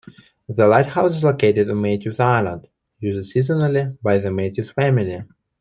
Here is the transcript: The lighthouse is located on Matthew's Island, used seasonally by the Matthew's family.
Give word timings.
The 0.49 0.65
lighthouse 0.67 1.17
is 1.17 1.23
located 1.23 1.69
on 1.69 1.79
Matthew's 1.79 2.19
Island, 2.19 2.67
used 3.01 3.31
seasonally 3.35 3.99
by 4.01 4.17
the 4.17 4.31
Matthew's 4.31 4.71
family. 4.71 5.21